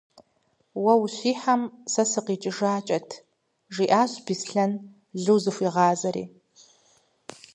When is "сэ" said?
1.91-2.03